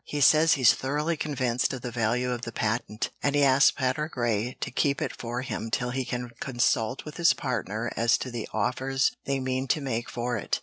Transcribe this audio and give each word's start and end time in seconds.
"He 0.03 0.19
says 0.19 0.53
he's 0.53 0.73
thoroughly 0.73 1.15
convinced 1.15 1.73
of 1.73 1.81
the 1.81 1.91
value 1.91 2.31
of 2.31 2.41
the 2.41 2.51
patent, 2.51 3.11
and 3.21 3.35
he 3.35 3.43
asks 3.43 3.69
Patergrey 3.69 4.55
to 4.59 4.71
keep 4.71 4.99
it 4.99 5.15
for 5.15 5.43
him 5.43 5.69
till 5.69 5.91
he 5.91 6.05
can 6.05 6.31
consult 6.39 7.05
with 7.05 7.17
his 7.17 7.33
partner 7.33 7.91
as 7.95 8.17
to 8.17 8.31
the 8.31 8.49
offer 8.51 8.97
they 9.25 9.39
mean 9.39 9.67
to 9.67 9.79
make 9.79 10.09
for 10.09 10.37
it. 10.37 10.59